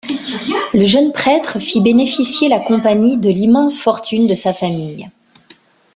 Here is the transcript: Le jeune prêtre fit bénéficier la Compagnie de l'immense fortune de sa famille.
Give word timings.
Le 0.73 0.83
jeune 0.83 1.11
prêtre 1.13 1.59
fit 1.59 1.79
bénéficier 1.79 2.49
la 2.49 2.59
Compagnie 2.59 3.17
de 3.19 3.29
l'immense 3.29 3.79
fortune 3.79 4.25
de 4.25 4.33
sa 4.33 4.51
famille. 4.51 5.11